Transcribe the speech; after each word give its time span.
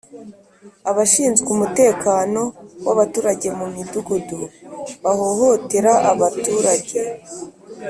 Abashinzwe 0.89 1.47
umutekano 1.55 2.41
wa 2.85 2.91
abaturage 2.95 3.47
mu 3.59 3.65
midugudu 3.75 4.39
bahohotera 5.03 5.91
abaturage 6.11 6.99